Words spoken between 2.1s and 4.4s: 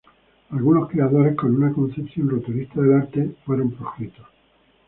rupturista del arte fueron proscritos.